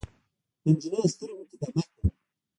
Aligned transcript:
د 0.63 0.65
نجلۍ 0.69 1.01
سترګو 1.13 1.43
کې 1.49 1.55
دمه 1.61 1.83
کوي 1.91 2.09